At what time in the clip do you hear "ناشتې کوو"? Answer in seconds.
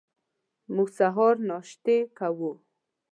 1.49-2.51